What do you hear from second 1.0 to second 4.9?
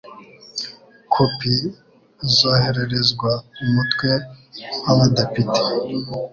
kopi zohererezwa umutwe w